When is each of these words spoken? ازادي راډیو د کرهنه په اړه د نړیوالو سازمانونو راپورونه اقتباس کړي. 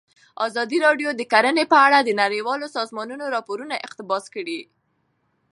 ازادي 0.47 0.77
راډیو 0.85 1.09
د 1.15 1.21
کرهنه 1.31 1.63
په 1.71 1.77
اړه 1.85 1.99
د 2.03 2.09
نړیوالو 2.23 2.67
سازمانونو 2.77 3.25
راپورونه 3.35 3.75
اقتباس 3.87 4.23
کړي. 4.35 4.59